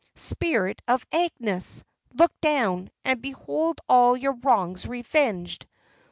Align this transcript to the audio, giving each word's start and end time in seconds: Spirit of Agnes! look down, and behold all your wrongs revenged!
Spirit 0.15 0.81
of 0.87 1.05
Agnes! 1.11 1.83
look 2.15 2.31
down, 2.41 2.89
and 3.05 3.21
behold 3.21 3.79
all 3.87 4.17
your 4.17 4.33
wrongs 4.33 4.87
revenged! 4.87 5.67